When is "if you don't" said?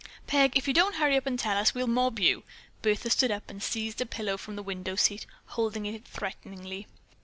0.57-0.95